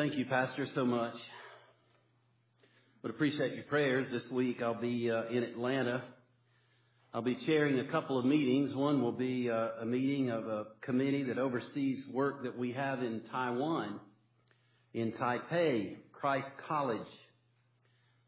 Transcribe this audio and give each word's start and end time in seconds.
Thank 0.00 0.16
you, 0.16 0.24
Pastor, 0.24 0.66
so 0.74 0.86
much. 0.86 1.12
Would 3.02 3.10
appreciate 3.10 3.52
your 3.52 3.64
prayers. 3.64 4.06
This 4.10 4.22
week 4.32 4.62
I'll 4.62 4.80
be 4.80 5.10
uh, 5.10 5.24
in 5.28 5.42
Atlanta. 5.42 6.02
I'll 7.12 7.20
be 7.20 7.36
chairing 7.44 7.78
a 7.80 7.84
couple 7.84 8.18
of 8.18 8.24
meetings. 8.24 8.74
One 8.74 9.02
will 9.02 9.12
be 9.12 9.50
uh, 9.50 9.82
a 9.82 9.84
meeting 9.84 10.30
of 10.30 10.46
a 10.46 10.64
committee 10.80 11.24
that 11.24 11.36
oversees 11.36 11.98
work 12.10 12.44
that 12.44 12.56
we 12.56 12.72
have 12.72 13.02
in 13.02 13.20
Taiwan, 13.30 14.00
in 14.94 15.12
Taipei, 15.12 15.96
Christ 16.14 16.48
College, 16.66 17.02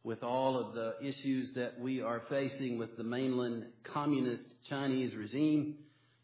with 0.04 0.22
all 0.22 0.58
of 0.58 0.74
the 0.74 0.96
issues 1.02 1.54
that 1.54 1.80
we 1.80 2.02
are 2.02 2.20
facing 2.28 2.76
with 2.76 2.98
the 2.98 3.04
mainland 3.04 3.64
communist 3.94 4.44
Chinese 4.68 5.14
regime 5.16 5.76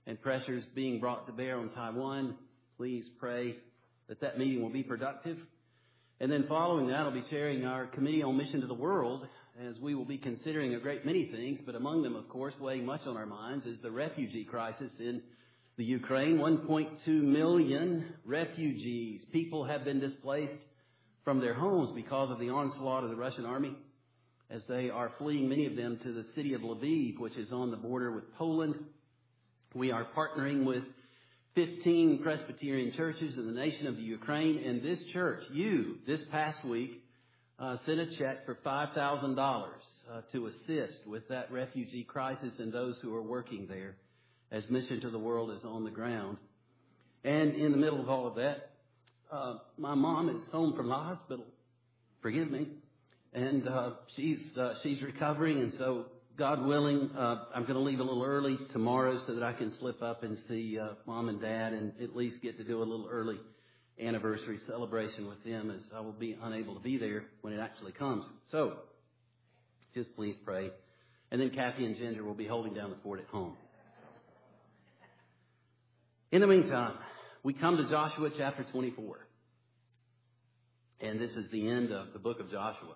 and 0.07 0.21
pressures 0.21 0.65
being 0.75 1.01
brought 1.01 1.27
to 1.27 1.33
bear 1.33 1.57
on 1.57 1.71
Taiwan. 1.71 2.35
Please 2.77 3.07
pray 3.19 3.57
that 4.09 4.21
that 4.21 4.39
meeting 4.39 4.63
will 4.63 4.71
be 4.71 4.83
productive. 4.83 5.39
And 6.21 6.33
then 6.33 6.47
following 6.49 6.89
that, 6.89 7.01
I'll 7.01 7.13
be 7.13 7.25
chairing 7.31 7.65
our 7.65 7.87
Committee 7.87 8.23
on 8.23 8.37
Mission 8.37 8.61
to 8.61 8.67
the 8.67 8.75
World, 8.75 9.27
as 9.65 9.79
we 9.79 9.95
will 9.95 10.05
be 10.05 10.19
considering 10.19 10.75
a 10.75 10.81
great 10.81 11.05
many 11.07 11.27
things, 11.27 11.61
but 11.65 11.75
among 11.75 12.03
them, 12.03 12.17
of 12.17 12.29
course, 12.29 12.55
weighing 12.61 12.87
much 12.87 13.03
on 13.07 13.17
our 13.17 13.27
minds 13.27 13.67
is 13.67 13.79
the 13.83 13.91
refugee 13.91 14.45
crisis 14.45 14.91
in 14.99 15.23
the 15.77 15.85
Ukraine. 15.85 16.39
1.2 16.39 17.07
million 17.07 18.13
refugees. 18.25 19.23
People 19.33 19.65
have 19.65 19.85
been 19.85 20.01
displaced 20.01 20.59
from 21.25 21.41
their 21.41 21.55
homes 21.55 21.91
because 21.95 22.31
of 22.31 22.39
the 22.39 22.51
onslaught 22.51 23.05
of 23.05 23.11
the 23.11 23.17
Russian 23.17 23.45
army 23.45 23.77
as 24.51 24.63
they 24.69 24.89
are 24.91 25.13
fleeing, 25.19 25.49
many 25.49 25.67
of 25.67 25.77
them, 25.77 25.99
to 26.03 26.13
the 26.13 26.25
city 26.35 26.55
of 26.55 26.63
Lviv, 26.63 27.19
which 27.19 27.37
is 27.37 27.53
on 27.53 27.71
the 27.71 27.77
border 27.77 28.11
with 28.11 28.33
Poland. 28.35 28.75
We 29.75 29.93
are 29.93 30.07
partnering 30.17 30.65
with 30.65 30.85
15 31.59 32.21
Presbyterian 32.23 32.93
churches 32.93 33.37
in 33.37 33.45
the 33.45 33.53
nation 33.53 33.89
of 33.89 33.99
Ukraine. 33.99 34.63
And 34.65 34.81
this 34.81 35.03
church, 35.13 35.43
you, 35.51 35.97
this 36.07 36.23
past 36.31 36.65
week, 36.65 37.03
uh, 37.59 37.79
sent 37.85 37.99
a 37.99 38.17
check 38.17 38.47
for 38.47 38.55
$5,000 38.65 39.37
uh, 39.37 40.21
to 40.31 40.47
assist 40.47 41.01
with 41.05 41.27
that 41.31 41.51
refugee 41.51 42.05
crisis 42.05 42.53
and 42.61 42.73
those 42.73 42.97
who 43.03 43.13
are 43.13 43.23
working 43.23 43.67
there 43.69 43.97
as 44.53 44.71
Mission 44.71 45.01
to 45.01 45.11
the 45.11 45.19
World 45.19 45.51
is 45.51 45.65
on 45.65 45.83
the 45.83 45.91
ground. 45.91 46.37
And 47.25 47.57
in 47.57 47.73
the 47.73 47.77
middle 47.77 48.01
of 48.01 48.09
all 48.09 48.29
of 48.29 48.37
that, 48.37 48.71
uh, 49.33 49.55
my 49.77 49.97
mom 49.97 50.29
is 50.29 50.43
home 50.53 50.77
from 50.77 50.87
the 50.87 50.95
hospital. 50.95 51.45
Forgive 52.23 52.53
me. 52.53 52.69
And 53.33 53.67
uh, 53.67 53.91
she's 54.15 54.39
uh, 54.57 54.75
she's 54.85 55.03
recovering, 55.03 55.59
and 55.59 55.73
so 55.77 56.07
God 56.39 56.65
willing, 56.65 57.11
uh, 57.19 57.47
I'm 57.53 57.63
going 57.63 57.75
to 57.75 57.81
leave 57.81 57.99
a 57.99 58.05
little 58.05 58.23
early 58.23 58.57
tomorrow 58.73 59.19
so 59.27 59.35
that 59.35 59.43
I 59.43 59.53
can 59.53 59.77
slip 59.81 60.01
up 60.01 60.23
and 60.23 60.39
see 60.47 60.79
uh, 60.79 60.91
mom 61.05 61.29
and 61.29 61.41
dad 61.41 61.73
and 61.73 61.93
at 62.01 62.15
least 62.15 62.41
get 62.43 62.57
to 62.59 62.65
do 62.65 62.79
a 62.79 62.85
little 62.85 63.09
early 63.11 63.39
anniversary 64.01 64.61
celebration 64.69 65.27
with 65.27 65.43
them 65.43 65.73
as 65.73 65.83
I 65.93 65.99
will 65.99 66.13
be 66.13 66.39
unable 66.41 66.77
to 66.77 66.81
be 66.81 66.97
there 66.97 67.25
when 67.41 67.55
it 67.55 67.59
actually 67.59 67.91
comes. 67.91 68.25
So, 68.53 68.75
just 69.97 70.15
please 70.15 70.37
pray. 70.45 70.71
And 71.33 71.41
then 71.41 71.51
Kathy 71.51 71.85
and 71.85 71.97
Ginger 71.97 72.23
will 72.23 72.35
be 72.35 72.47
holding 72.47 72.73
down 72.73 72.91
the 72.91 72.99
fort 73.03 73.19
at 73.19 73.27
home. 73.27 73.57
In 76.31 76.41
the 76.41 76.47
meantime, 76.47 76.95
we 77.43 77.53
come 77.53 77.79
to 77.79 77.91
Joshua 77.91 78.31
chapter 78.39 78.65
24. 78.71 79.27
And 81.01 81.21
this 81.21 81.33
is 81.33 81.51
the 81.51 81.69
end 81.69 81.91
of 81.91 82.13
the 82.13 82.21
book 82.21 82.39
of 82.39 82.49
Joshua. 82.49 82.95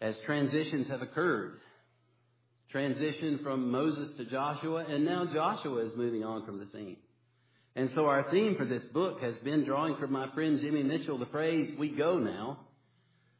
As 0.00 0.14
transitions 0.24 0.86
have 0.86 1.02
occurred 1.02 1.58
transition 2.70 3.40
from 3.42 3.70
Moses 3.70 4.10
to 4.16 4.24
Joshua, 4.24 4.84
and 4.88 5.04
now 5.04 5.26
Joshua 5.32 5.84
is 5.86 5.92
moving 5.96 6.22
on 6.22 6.46
from 6.46 6.58
the 6.58 6.66
scene. 6.72 6.96
And 7.76 7.90
so 7.94 8.06
our 8.06 8.30
theme 8.30 8.56
for 8.56 8.64
this 8.64 8.82
book 8.92 9.20
has 9.22 9.36
been 9.38 9.64
drawing 9.64 9.96
from 9.96 10.12
my 10.12 10.32
friend 10.34 10.58
Jimmy 10.60 10.82
Mitchell 10.82 11.18
the 11.18 11.26
phrase, 11.26 11.72
we 11.78 11.90
go 11.90 12.18
now. 12.18 12.60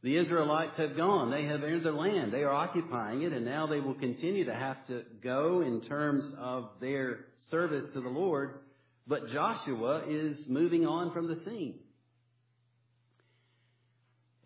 The 0.02 0.16
Israelites 0.16 0.76
have 0.78 0.96
gone. 0.96 1.30
They 1.30 1.44
have 1.44 1.62
entered 1.62 1.84
the 1.84 1.92
land. 1.92 2.32
They 2.32 2.42
are 2.42 2.52
occupying 2.52 3.22
it, 3.22 3.32
and 3.32 3.44
now 3.44 3.66
they 3.66 3.80
will 3.80 3.94
continue 3.94 4.46
to 4.46 4.54
have 4.54 4.86
to 4.86 5.02
go 5.22 5.60
in 5.60 5.82
terms 5.82 6.24
of 6.38 6.70
their 6.80 7.26
service 7.50 7.84
to 7.94 8.00
the 8.00 8.08
Lord. 8.08 8.60
But 9.06 9.28
Joshua 9.30 10.04
is 10.08 10.38
moving 10.48 10.86
on 10.86 11.12
from 11.12 11.28
the 11.28 11.36
scene. 11.44 11.74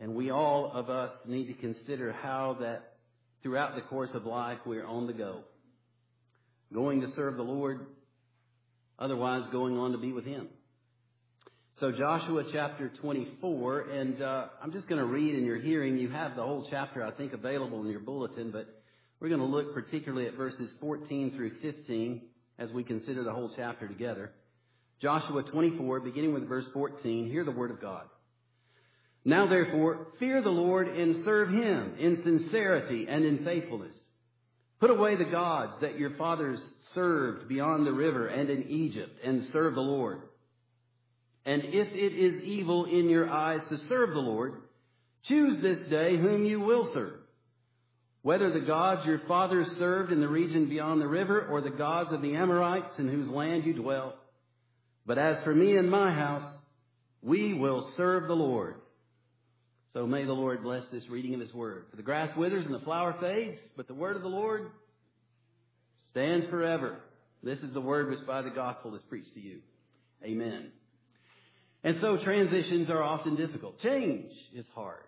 And 0.00 0.14
we 0.14 0.30
all 0.30 0.72
of 0.72 0.90
us 0.90 1.12
need 1.26 1.46
to 1.46 1.54
consider 1.54 2.12
how 2.12 2.56
that 2.60 2.93
throughout 3.44 3.74
the 3.74 3.82
course 3.82 4.08
of 4.14 4.24
life, 4.24 4.58
we 4.64 4.78
are 4.78 4.86
on 4.86 5.06
the 5.06 5.12
go. 5.12 5.42
Going 6.72 7.02
to 7.02 7.08
serve 7.14 7.36
the 7.36 7.42
Lord, 7.42 7.86
otherwise 8.98 9.42
going 9.52 9.78
on 9.78 9.92
to 9.92 9.98
be 9.98 10.12
with 10.12 10.24
Him. 10.24 10.48
So 11.78 11.92
Joshua 11.92 12.44
chapter 12.52 12.90
24, 13.02 13.80
and 13.90 14.22
uh, 14.22 14.46
I'm 14.62 14.72
just 14.72 14.88
going 14.88 14.98
to 15.00 15.06
read 15.06 15.34
in 15.34 15.44
your 15.44 15.58
hearing. 15.58 15.98
You 15.98 16.08
have 16.08 16.36
the 16.36 16.42
whole 16.42 16.66
chapter, 16.70 17.04
I 17.04 17.10
think, 17.10 17.34
available 17.34 17.82
in 17.82 17.90
your 17.90 18.00
bulletin, 18.00 18.50
but 18.50 18.66
we're 19.20 19.28
going 19.28 19.40
to 19.40 19.46
look 19.46 19.74
particularly 19.74 20.26
at 20.26 20.36
verses 20.36 20.70
14 20.80 21.36
through 21.36 21.52
15 21.60 22.22
as 22.58 22.70
we 22.72 22.82
consider 22.82 23.24
the 23.24 23.32
whole 23.32 23.52
chapter 23.54 23.86
together. 23.86 24.32
Joshua 25.02 25.42
24, 25.42 26.00
beginning 26.00 26.32
with 26.32 26.48
verse 26.48 26.66
14, 26.72 27.28
hear 27.28 27.44
the 27.44 27.50
word 27.50 27.70
of 27.70 27.80
God. 27.80 28.04
Now 29.24 29.46
therefore, 29.46 30.08
fear 30.18 30.42
the 30.42 30.50
Lord 30.50 30.88
and 30.88 31.24
serve 31.24 31.48
him 31.48 31.94
in 31.98 32.22
sincerity 32.22 33.06
and 33.08 33.24
in 33.24 33.44
faithfulness. 33.44 33.94
Put 34.80 34.90
away 34.90 35.16
the 35.16 35.24
gods 35.24 35.72
that 35.80 35.98
your 35.98 36.10
fathers 36.16 36.60
served 36.94 37.48
beyond 37.48 37.86
the 37.86 37.92
river 37.92 38.26
and 38.26 38.50
in 38.50 38.68
Egypt 38.68 39.18
and 39.24 39.44
serve 39.52 39.74
the 39.74 39.80
Lord. 39.80 40.20
And 41.46 41.62
if 41.64 41.88
it 41.88 42.14
is 42.14 42.42
evil 42.42 42.84
in 42.84 43.08
your 43.08 43.30
eyes 43.30 43.60
to 43.70 43.78
serve 43.88 44.10
the 44.10 44.20
Lord, 44.20 44.56
choose 45.24 45.62
this 45.62 45.80
day 45.88 46.18
whom 46.18 46.44
you 46.44 46.60
will 46.60 46.90
serve. 46.92 47.20
Whether 48.20 48.52
the 48.52 48.66
gods 48.66 49.06
your 49.06 49.20
fathers 49.28 49.68
served 49.78 50.12
in 50.12 50.20
the 50.20 50.28
region 50.28 50.68
beyond 50.68 51.00
the 51.00 51.08
river 51.08 51.46
or 51.46 51.60
the 51.60 51.70
gods 51.70 52.12
of 52.12 52.22
the 52.22 52.34
Amorites 52.34 52.92
in 52.98 53.08
whose 53.08 53.28
land 53.28 53.64
you 53.64 53.74
dwell. 53.74 54.14
But 55.06 55.18
as 55.18 55.42
for 55.44 55.54
me 55.54 55.76
and 55.76 55.90
my 55.90 56.12
house, 56.12 56.56
we 57.22 57.54
will 57.54 57.90
serve 57.96 58.26
the 58.26 58.34
Lord. 58.34 58.76
So 59.94 60.08
may 60.08 60.24
the 60.24 60.32
Lord 60.32 60.64
bless 60.64 60.82
this 60.92 61.08
reading 61.08 61.34
of 61.34 61.40
His 61.40 61.54
Word. 61.54 61.86
For 61.90 61.96
the 61.96 62.02
grass 62.02 62.36
withers 62.36 62.66
and 62.66 62.74
the 62.74 62.80
flower 62.80 63.14
fades, 63.20 63.58
but 63.76 63.86
the 63.86 63.94
Word 63.94 64.16
of 64.16 64.22
the 64.22 64.28
Lord 64.28 64.72
stands 66.10 66.46
forever. 66.48 66.98
This 67.44 67.60
is 67.60 67.72
the 67.72 67.80
Word 67.80 68.10
which 68.10 68.26
by 68.26 68.42
the 68.42 68.50
gospel 68.50 68.96
is 68.96 69.02
preached 69.08 69.32
to 69.34 69.40
you. 69.40 69.60
Amen. 70.24 70.72
And 71.84 71.98
so 72.00 72.16
transitions 72.24 72.90
are 72.90 73.04
often 73.04 73.36
difficult. 73.36 73.78
Change 73.80 74.32
is 74.52 74.66
hard. 74.74 75.04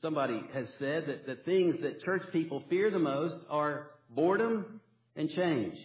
Somebody 0.00 0.42
has 0.52 0.68
said 0.78 1.06
that 1.08 1.26
the 1.26 1.36
things 1.44 1.76
that 1.82 2.02
church 2.02 2.22
people 2.32 2.62
fear 2.70 2.92
the 2.92 2.98
most 3.00 3.38
are 3.50 3.90
boredom 4.10 4.80
and 5.16 5.28
change. 5.30 5.76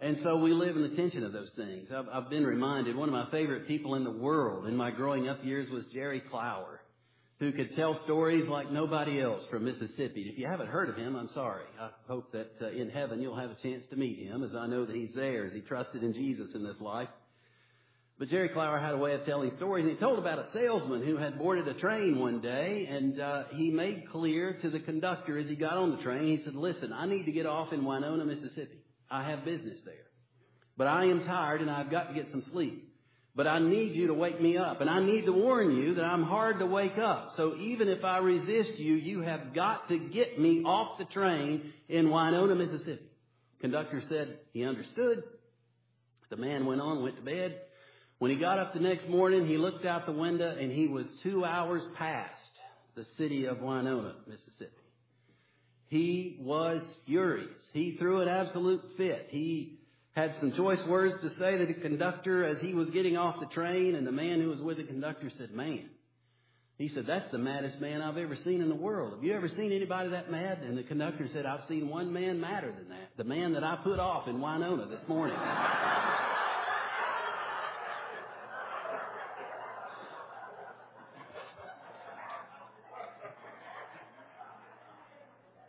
And 0.00 0.18
so 0.22 0.36
we 0.36 0.52
live 0.52 0.76
in 0.76 0.82
the 0.82 0.96
tension 0.96 1.24
of 1.24 1.32
those 1.32 1.50
things. 1.56 1.88
I've, 1.92 2.06
I've, 2.12 2.30
been 2.30 2.46
reminded, 2.46 2.94
one 2.94 3.08
of 3.08 3.12
my 3.12 3.28
favorite 3.32 3.66
people 3.66 3.96
in 3.96 4.04
the 4.04 4.12
world 4.12 4.66
in 4.66 4.76
my 4.76 4.92
growing 4.92 5.28
up 5.28 5.44
years 5.44 5.68
was 5.70 5.84
Jerry 5.92 6.20
Clower, 6.20 6.80
who 7.40 7.50
could 7.50 7.74
tell 7.74 8.00
stories 8.04 8.48
like 8.48 8.70
nobody 8.70 9.20
else 9.20 9.42
from 9.50 9.64
Mississippi. 9.64 10.30
If 10.32 10.38
you 10.38 10.46
haven't 10.48 10.68
heard 10.68 10.88
of 10.88 10.94
him, 10.94 11.16
I'm 11.16 11.30
sorry. 11.30 11.64
I 11.80 11.90
hope 12.06 12.30
that 12.30 12.52
uh, 12.62 12.68
in 12.68 12.90
heaven 12.90 13.20
you'll 13.20 13.38
have 13.38 13.50
a 13.50 13.56
chance 13.56 13.84
to 13.90 13.96
meet 13.96 14.20
him, 14.20 14.44
as 14.44 14.54
I 14.54 14.68
know 14.68 14.84
that 14.84 14.94
he's 14.94 15.14
there, 15.16 15.46
as 15.46 15.52
he 15.52 15.62
trusted 15.62 16.04
in 16.04 16.14
Jesus 16.14 16.50
in 16.54 16.62
this 16.62 16.80
life. 16.80 17.08
But 18.20 18.28
Jerry 18.28 18.50
Clower 18.50 18.78
had 18.78 18.94
a 18.94 18.98
way 18.98 19.14
of 19.14 19.24
telling 19.24 19.50
stories, 19.56 19.84
and 19.84 19.92
he 19.92 19.98
told 19.98 20.20
about 20.20 20.38
a 20.38 20.46
salesman 20.52 21.04
who 21.04 21.16
had 21.16 21.38
boarded 21.38 21.66
a 21.66 21.74
train 21.74 22.20
one 22.20 22.40
day, 22.40 22.86
and 22.88 23.20
uh, 23.20 23.44
he 23.54 23.70
made 23.70 24.08
clear 24.12 24.58
to 24.62 24.70
the 24.70 24.80
conductor 24.80 25.38
as 25.38 25.48
he 25.48 25.56
got 25.56 25.76
on 25.76 25.96
the 25.96 26.02
train, 26.02 26.36
he 26.36 26.44
said, 26.44 26.54
listen, 26.54 26.92
I 26.92 27.06
need 27.06 27.26
to 27.26 27.32
get 27.32 27.46
off 27.46 27.72
in 27.72 27.84
Winona, 27.84 28.24
Mississippi. 28.24 28.78
I 29.10 29.28
have 29.30 29.44
business 29.44 29.78
there. 29.84 29.94
But 30.76 30.86
I 30.86 31.06
am 31.06 31.24
tired 31.24 31.60
and 31.60 31.70
I've 31.70 31.90
got 31.90 32.08
to 32.08 32.14
get 32.14 32.30
some 32.30 32.44
sleep. 32.52 32.84
But 33.34 33.46
I 33.46 33.60
need 33.60 33.94
you 33.94 34.08
to 34.08 34.14
wake 34.14 34.40
me 34.40 34.56
up. 34.56 34.80
And 34.80 34.90
I 34.90 35.00
need 35.00 35.26
to 35.26 35.32
warn 35.32 35.76
you 35.76 35.94
that 35.94 36.04
I'm 36.04 36.24
hard 36.24 36.58
to 36.58 36.66
wake 36.66 36.98
up. 36.98 37.30
So 37.36 37.56
even 37.56 37.88
if 37.88 38.04
I 38.04 38.18
resist 38.18 38.78
you, 38.78 38.94
you 38.94 39.20
have 39.20 39.54
got 39.54 39.88
to 39.88 39.98
get 39.98 40.40
me 40.40 40.62
off 40.64 40.98
the 40.98 41.04
train 41.04 41.72
in 41.88 42.10
Winona, 42.10 42.54
Mississippi. 42.54 43.04
Conductor 43.60 44.02
said 44.08 44.38
he 44.52 44.64
understood. 44.64 45.22
The 46.30 46.36
man 46.36 46.66
went 46.66 46.80
on, 46.80 47.02
went 47.02 47.16
to 47.16 47.22
bed. 47.22 47.60
When 48.18 48.30
he 48.30 48.38
got 48.38 48.58
up 48.58 48.74
the 48.74 48.80
next 48.80 49.08
morning, 49.08 49.46
he 49.46 49.56
looked 49.56 49.84
out 49.84 50.06
the 50.06 50.12
window 50.12 50.56
and 50.58 50.72
he 50.72 50.88
was 50.88 51.06
two 51.22 51.44
hours 51.44 51.82
past 51.96 52.40
the 52.96 53.04
city 53.16 53.46
of 53.46 53.60
Winona, 53.60 54.14
Mississippi. 54.26 54.72
He 55.88 56.36
was 56.40 56.82
furious. 57.06 57.62
He 57.72 57.96
threw 57.98 58.20
an 58.20 58.28
absolute 58.28 58.82
fit. 58.96 59.28
He 59.30 59.78
had 60.12 60.34
some 60.40 60.52
choice 60.52 60.80
words 60.86 61.14
to 61.22 61.30
say 61.38 61.56
to 61.56 61.66
the 61.66 61.74
conductor 61.74 62.44
as 62.44 62.58
he 62.60 62.74
was 62.74 62.90
getting 62.90 63.16
off 63.16 63.40
the 63.40 63.46
train, 63.46 63.94
and 63.94 64.06
the 64.06 64.12
man 64.12 64.40
who 64.40 64.48
was 64.48 64.60
with 64.60 64.76
the 64.76 64.84
conductor 64.84 65.30
said, 65.38 65.52
Man, 65.52 65.88
he 66.76 66.88
said, 66.88 67.06
That's 67.06 67.30
the 67.32 67.38
maddest 67.38 67.80
man 67.80 68.02
I've 68.02 68.18
ever 68.18 68.36
seen 68.36 68.60
in 68.60 68.68
the 68.68 68.74
world. 68.74 69.14
Have 69.14 69.24
you 69.24 69.34
ever 69.34 69.48
seen 69.48 69.72
anybody 69.72 70.10
that 70.10 70.30
mad? 70.30 70.58
And 70.58 70.76
the 70.76 70.82
conductor 70.82 71.26
said, 71.32 71.46
I've 71.46 71.64
seen 71.68 71.88
one 71.88 72.12
man 72.12 72.40
madder 72.40 72.72
than 72.72 72.88
that. 72.90 73.10
The 73.16 73.24
man 73.24 73.54
that 73.54 73.64
I 73.64 73.76
put 73.82 73.98
off 73.98 74.28
in 74.28 74.40
Winona 74.40 74.86
this 74.86 75.02
morning. 75.08 75.36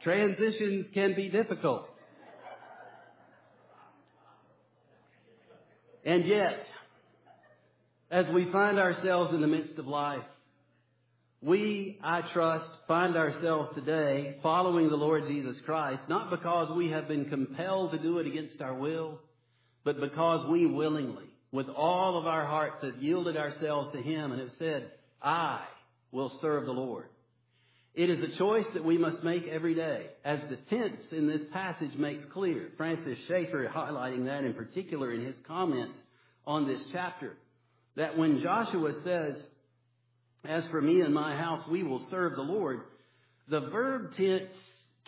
Transitions 0.03 0.87
can 0.93 1.15
be 1.15 1.29
difficult. 1.29 1.89
And 6.05 6.25
yet, 6.25 6.63
as 8.09 8.25
we 8.33 8.51
find 8.51 8.79
ourselves 8.79 9.33
in 9.33 9.41
the 9.41 9.47
midst 9.47 9.77
of 9.77 9.85
life, 9.85 10.23
we, 11.41 11.99
I 12.03 12.21
trust, 12.33 12.65
find 12.87 13.15
ourselves 13.15 13.71
today 13.75 14.37
following 14.43 14.89
the 14.89 14.95
Lord 14.95 15.27
Jesus 15.27 15.57
Christ, 15.65 16.03
not 16.09 16.29
because 16.29 16.75
we 16.75 16.89
have 16.89 17.07
been 17.07 17.29
compelled 17.29 17.91
to 17.91 17.99
do 17.99 18.17
it 18.17 18.27
against 18.27 18.61
our 18.61 18.73
will, 18.73 19.19
but 19.83 19.99
because 19.99 20.49
we 20.49 20.65
willingly, 20.65 21.25
with 21.51 21.69
all 21.69 22.17
of 22.17 22.25
our 22.25 22.45
hearts, 22.45 22.83
have 22.83 22.97
yielded 22.97 23.37
ourselves 23.37 23.91
to 23.91 24.01
Him 24.01 24.31
and 24.31 24.41
have 24.41 24.51
said, 24.59 24.91
I 25.21 25.61
will 26.11 26.31
serve 26.41 26.65
the 26.65 26.71
Lord. 26.71 27.07
It 27.95 28.09
is 28.09 28.21
a 28.21 28.37
choice 28.37 28.67
that 28.73 28.85
we 28.85 28.97
must 28.97 29.23
make 29.23 29.47
every 29.47 29.73
day, 29.73 30.07
as 30.23 30.39
the 30.49 30.57
tense 30.69 31.03
in 31.11 31.27
this 31.27 31.41
passage 31.51 31.95
makes 31.97 32.23
clear. 32.33 32.69
Francis 32.77 33.17
Schaeffer 33.27 33.69
highlighting 33.73 34.25
that 34.25 34.43
in 34.43 34.53
particular 34.53 35.11
in 35.11 35.25
his 35.25 35.35
comments 35.47 35.97
on 36.45 36.67
this 36.67 36.81
chapter. 36.91 37.35
That 37.95 38.17
when 38.17 38.41
Joshua 38.41 38.93
says, 39.03 39.41
as 40.45 40.65
for 40.67 40.81
me 40.81 41.01
and 41.01 41.13
my 41.13 41.35
house, 41.35 41.63
we 41.69 41.83
will 41.83 42.05
serve 42.09 42.35
the 42.35 42.41
Lord, 42.41 42.81
the 43.49 43.61
verb 43.61 44.11
tense 44.15 44.53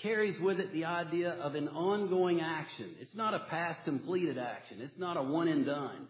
carries 0.02 0.40
with 0.42 0.60
it 0.60 0.74
the 0.74 0.86
idea 0.86 1.34
of 1.34 1.56
an 1.56 1.68
ongoing 1.70 2.42
action. 2.42 2.90
It's 3.00 3.16
not 3.16 3.36
a 3.36 3.46
past 3.50 3.84
completed 3.86 4.38
action. 4.38 4.80
It's 4.82 4.98
not 4.98 5.16
a 5.16 5.22
one 5.22 5.48
and 5.48 5.66
done. 5.66 6.08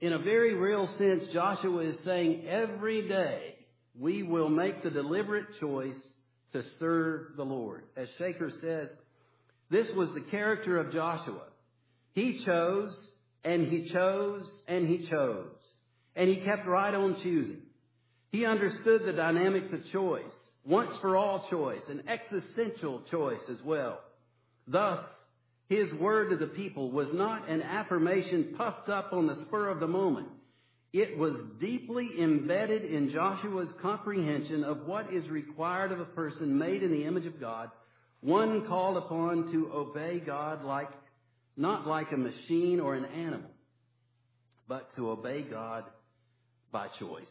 In 0.00 0.12
a 0.12 0.18
very 0.18 0.54
real 0.54 0.86
sense, 0.96 1.24
Joshua 1.32 1.88
is 1.88 1.98
saying 2.04 2.46
every 2.46 3.08
day 3.08 3.56
we 3.98 4.22
will 4.22 4.48
make 4.48 4.82
the 4.82 4.90
deliberate 4.90 5.46
choice 5.60 5.98
to 6.52 6.62
serve 6.78 7.36
the 7.36 7.44
Lord. 7.44 7.82
As 7.96 8.08
Schaeffer 8.18 8.50
says, 8.60 8.88
this 9.70 9.88
was 9.94 10.08
the 10.14 10.30
character 10.30 10.78
of 10.78 10.92
Joshua. 10.92 11.42
He 12.14 12.42
chose, 12.44 12.96
and 13.44 13.66
he 13.66 13.90
chose, 13.92 14.46
and 14.66 14.88
he 14.88 15.08
chose. 15.08 15.50
And 16.16 16.28
he 16.28 16.36
kept 16.36 16.66
right 16.66 16.94
on 16.94 17.20
choosing. 17.22 17.62
He 18.32 18.44
understood 18.44 19.02
the 19.04 19.12
dynamics 19.12 19.68
of 19.72 19.80
choice, 19.92 20.24
once 20.64 20.92
for 21.00 21.16
all 21.16 21.46
choice, 21.50 21.82
an 21.88 22.04
existential 22.08 23.02
choice 23.10 23.40
as 23.50 23.58
well. 23.64 24.00
Thus, 24.66 25.00
his 25.68 25.92
word 25.94 26.30
to 26.30 26.36
the 26.36 26.52
people 26.52 26.90
was 26.90 27.08
not 27.12 27.48
an 27.48 27.62
affirmation 27.62 28.54
puffed 28.56 28.88
up 28.88 29.12
on 29.12 29.26
the 29.26 29.44
spur 29.46 29.68
of 29.68 29.80
the 29.80 29.86
moment. 29.86 30.28
It 30.92 31.18
was 31.18 31.34
deeply 31.60 32.10
embedded 32.18 32.84
in 32.84 33.10
Joshua's 33.10 33.68
comprehension 33.82 34.64
of 34.64 34.86
what 34.86 35.12
is 35.12 35.28
required 35.28 35.92
of 35.92 36.00
a 36.00 36.06
person 36.06 36.58
made 36.58 36.82
in 36.82 36.90
the 36.90 37.04
image 37.04 37.26
of 37.26 37.38
God, 37.38 37.70
one 38.20 38.66
called 38.66 38.96
upon 38.96 39.52
to 39.52 39.70
obey 39.72 40.18
God 40.18 40.64
like, 40.64 40.88
not 41.56 41.86
like 41.86 42.10
a 42.12 42.16
machine 42.16 42.80
or 42.80 42.94
an 42.94 43.04
animal, 43.04 43.50
but 44.66 44.88
to 44.96 45.10
obey 45.10 45.42
God 45.42 45.84
by 46.72 46.88
choice. 46.98 47.26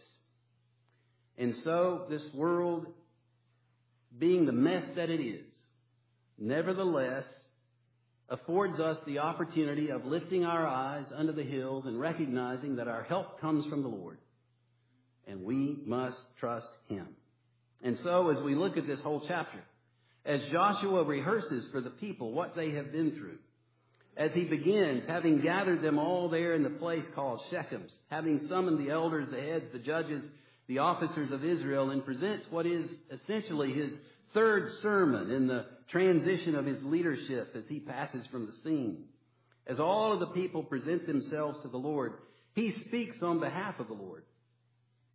And 1.37 1.55
so 1.63 2.05
this 2.09 2.23
world, 2.35 2.85
being 4.17 4.45
the 4.45 4.51
mess 4.51 4.83
that 4.95 5.09
it 5.09 5.19
is, 5.19 5.45
nevertheless 6.37 7.25
affords 8.29 8.79
us 8.79 8.97
the 9.05 9.19
opportunity 9.19 9.89
of 9.89 10.05
lifting 10.05 10.43
our 10.43 10.67
eyes 10.67 11.05
under 11.15 11.31
the 11.31 11.43
hills 11.43 11.85
and 11.85 11.99
recognizing 11.99 12.75
that 12.75 12.87
our 12.87 13.03
help 13.03 13.39
comes 13.39 13.65
from 13.67 13.83
the 13.83 13.87
Lord. 13.87 14.17
And 15.27 15.43
we 15.43 15.77
must 15.85 16.19
trust 16.39 16.69
Him. 16.89 17.07
And 17.81 17.97
so 17.99 18.29
as 18.29 18.41
we 18.43 18.55
look 18.55 18.77
at 18.77 18.87
this 18.87 18.99
whole 18.99 19.23
chapter, 19.27 19.59
as 20.25 20.41
Joshua 20.51 21.03
rehearses 21.03 21.67
for 21.71 21.79
the 21.79 21.89
people 21.89 22.33
what 22.33 22.55
they 22.55 22.71
have 22.71 22.91
been 22.91 23.11
through, 23.11 23.37
as 24.17 24.31
he 24.33 24.45
begins, 24.45 25.03
having 25.07 25.41
gathered 25.41 25.81
them 25.81 25.99
all 25.99 26.27
there 26.27 26.53
in 26.55 26.63
the 26.63 26.69
place 26.71 27.05
called 27.13 27.39
Shechem's, 27.51 27.91
having 28.09 28.39
summoned 28.49 28.79
the 28.79 28.91
elders, 28.91 29.27
the 29.29 29.39
heads, 29.39 29.65
the 29.71 29.79
judges, 29.79 30.23
the 30.67 30.79
officers 30.79 31.31
of 31.31 31.45
Israel, 31.45 31.91
and 31.91 32.03
presents 32.03 32.45
what 32.49 32.65
is 32.65 32.89
essentially 33.11 33.73
his 33.73 33.93
third 34.33 34.71
sermon 34.81 35.29
in 35.31 35.47
the 35.47 35.65
transition 35.89 36.55
of 36.55 36.65
his 36.65 36.83
leadership 36.83 37.55
as 37.55 37.63
he 37.67 37.79
passes 37.79 38.25
from 38.27 38.45
the 38.45 38.53
scene. 38.63 39.05
As 39.65 39.79
all 39.79 40.13
of 40.13 40.19
the 40.19 40.27
people 40.27 40.63
present 40.63 41.07
themselves 41.07 41.59
to 41.61 41.67
the 41.67 41.77
Lord, 41.77 42.13
he 42.53 42.71
speaks 42.71 43.21
on 43.21 43.39
behalf 43.39 43.79
of 43.79 43.87
the 43.87 43.93
Lord. 43.93 44.23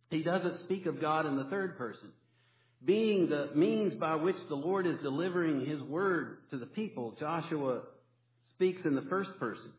He 0.09 0.23
doesn't 0.23 0.59
speak 0.61 0.85
of 0.85 1.01
God 1.01 1.25
in 1.25 1.37
the 1.37 1.45
third 1.45 1.77
person. 1.77 2.11
Being 2.85 3.29
the 3.29 3.49
means 3.55 3.95
by 3.95 4.15
which 4.15 4.35
the 4.49 4.55
Lord 4.55 4.85
is 4.85 4.99
delivering 4.99 5.65
his 5.65 5.81
word 5.81 6.37
to 6.51 6.57
the 6.57 6.65
people, 6.65 7.15
Joshua 7.19 7.81
speaks 8.53 8.85
in 8.85 8.95
the 8.95 9.01
first 9.03 9.31
person. 9.39 9.71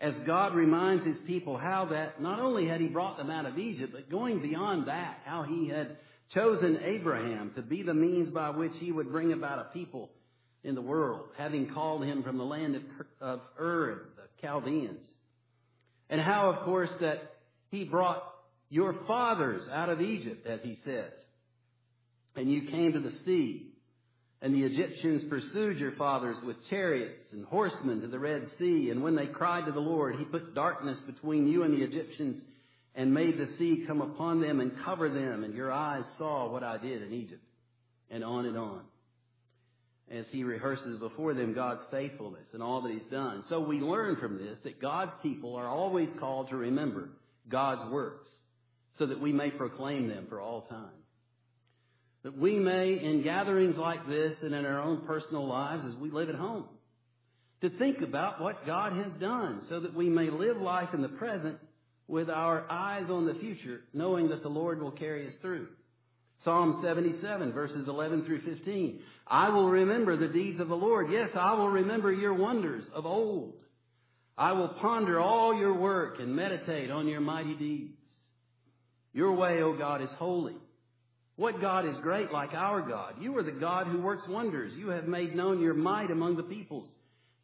As 0.00 0.14
God 0.26 0.54
reminds 0.54 1.04
his 1.04 1.18
people 1.26 1.58
how 1.58 1.86
that 1.86 2.22
not 2.22 2.40
only 2.40 2.66
had 2.66 2.80
he 2.80 2.88
brought 2.88 3.18
them 3.18 3.30
out 3.30 3.46
of 3.46 3.58
Egypt, 3.58 3.92
but 3.92 4.10
going 4.10 4.40
beyond 4.40 4.88
that, 4.88 5.18
how 5.24 5.42
he 5.42 5.68
had 5.68 5.96
chosen 6.34 6.78
Abraham 6.84 7.52
to 7.56 7.62
be 7.62 7.82
the 7.82 7.94
means 7.94 8.32
by 8.32 8.50
which 8.50 8.72
he 8.78 8.92
would 8.92 9.10
bring 9.10 9.32
about 9.32 9.58
a 9.58 9.72
people 9.72 10.10
in 10.62 10.74
the 10.74 10.82
world, 10.82 11.28
having 11.38 11.70
called 11.72 12.04
him 12.04 12.22
from 12.22 12.38
the 12.38 12.44
land 12.44 12.76
of, 12.76 12.82
of 13.20 13.40
Ur 13.58 14.08
the 14.16 14.46
Chaldeans. 14.46 15.04
And 16.08 16.20
how, 16.20 16.50
of 16.50 16.64
course, 16.64 16.90
that 17.00 17.18
he 17.70 17.84
brought 17.84 18.22
your 18.68 18.94
fathers 19.06 19.66
out 19.72 19.88
of 19.88 20.00
Egypt, 20.00 20.46
as 20.46 20.60
he 20.62 20.78
says. 20.84 21.12
And 22.36 22.50
you 22.50 22.70
came 22.70 22.92
to 22.92 23.00
the 23.00 23.12
sea, 23.24 23.72
and 24.42 24.54
the 24.54 24.64
Egyptians 24.64 25.24
pursued 25.28 25.78
your 25.78 25.92
fathers 25.92 26.36
with 26.44 26.56
chariots 26.68 27.24
and 27.32 27.44
horsemen 27.44 28.00
to 28.02 28.08
the 28.08 28.18
Red 28.18 28.42
Sea. 28.58 28.90
And 28.90 29.02
when 29.02 29.16
they 29.16 29.26
cried 29.26 29.66
to 29.66 29.72
the 29.72 29.80
Lord, 29.80 30.16
he 30.16 30.24
put 30.24 30.54
darkness 30.54 30.98
between 31.06 31.46
you 31.46 31.64
and 31.64 31.74
the 31.74 31.84
Egyptians 31.84 32.40
and 32.94 33.14
made 33.14 33.38
the 33.38 33.46
sea 33.58 33.84
come 33.86 34.00
upon 34.00 34.40
them 34.40 34.60
and 34.60 34.72
cover 34.84 35.08
them, 35.08 35.44
and 35.44 35.54
your 35.54 35.70
eyes 35.70 36.04
saw 36.18 36.50
what 36.50 36.62
I 36.62 36.78
did 36.78 37.02
in 37.02 37.12
Egypt. 37.12 37.42
And 38.10 38.24
on 38.24 38.46
and 38.46 38.58
on. 38.58 38.80
As 40.10 40.26
he 40.32 40.42
rehearses 40.42 40.98
before 40.98 41.32
them 41.34 41.54
God's 41.54 41.82
faithfulness 41.92 42.46
and 42.52 42.60
all 42.60 42.82
that 42.82 42.92
he's 42.92 43.08
done. 43.10 43.44
So 43.48 43.60
we 43.60 43.78
learn 43.78 44.16
from 44.16 44.36
this 44.36 44.58
that 44.64 44.82
God's 44.82 45.12
people 45.22 45.54
are 45.54 45.68
always 45.68 46.08
called 46.18 46.48
to 46.48 46.56
remember 46.56 47.10
God's 47.48 47.88
works 47.92 48.28
so 48.98 49.06
that 49.06 49.20
we 49.20 49.32
may 49.32 49.50
proclaim 49.50 50.08
them 50.08 50.26
for 50.28 50.40
all 50.40 50.62
time. 50.62 50.90
That 52.24 52.36
we 52.36 52.58
may, 52.58 52.98
in 53.02 53.22
gatherings 53.22 53.76
like 53.76 54.06
this 54.08 54.34
and 54.42 54.54
in 54.54 54.66
our 54.66 54.80
own 54.80 55.06
personal 55.06 55.46
lives 55.46 55.84
as 55.86 55.94
we 55.94 56.10
live 56.10 56.28
at 56.28 56.34
home, 56.34 56.64
to 57.62 57.70
think 57.70 58.00
about 58.00 58.40
what 58.40 58.66
God 58.66 58.92
has 58.94 59.12
done 59.20 59.62
so 59.68 59.80
that 59.80 59.94
we 59.94 60.08
may 60.08 60.30
live 60.30 60.56
life 60.56 60.88
in 60.92 61.02
the 61.02 61.08
present 61.08 61.58
with 62.10 62.28
our 62.28 62.68
eyes 62.68 63.08
on 63.08 63.24
the 63.24 63.34
future, 63.34 63.82
knowing 63.94 64.30
that 64.30 64.42
the 64.42 64.48
Lord 64.48 64.82
will 64.82 64.90
carry 64.90 65.28
us 65.28 65.34
through. 65.40 65.68
Psalm 66.44 66.80
77 66.82 67.52
verses 67.52 67.86
11 67.86 68.24
through 68.24 68.40
15. 68.42 69.00
I 69.26 69.50
will 69.50 69.68
remember 69.68 70.16
the 70.16 70.32
deeds 70.32 70.58
of 70.58 70.68
the 70.68 70.74
Lord. 70.74 71.12
Yes, 71.12 71.28
I 71.34 71.54
will 71.54 71.68
remember 71.68 72.12
your 72.12 72.34
wonders 72.34 72.84
of 72.92 73.06
old. 73.06 73.54
I 74.36 74.52
will 74.52 74.70
ponder 74.80 75.20
all 75.20 75.54
your 75.54 75.78
work 75.78 76.18
and 76.18 76.34
meditate 76.34 76.90
on 76.90 77.06
your 77.06 77.20
mighty 77.20 77.54
deeds. 77.54 77.94
Your 79.12 79.34
way, 79.34 79.62
O 79.62 79.76
God, 79.76 80.02
is 80.02 80.10
holy. 80.18 80.56
What 81.36 81.60
God 81.60 81.86
is 81.86 81.96
great 82.02 82.32
like 82.32 82.54
our 82.54 82.80
God? 82.80 83.14
You 83.20 83.36
are 83.38 83.42
the 83.42 83.52
God 83.52 83.86
who 83.86 84.00
works 84.00 84.24
wonders. 84.28 84.72
You 84.76 84.88
have 84.90 85.06
made 85.06 85.36
known 85.36 85.60
your 85.60 85.74
might 85.74 86.10
among 86.10 86.36
the 86.36 86.42
peoples. 86.42 86.88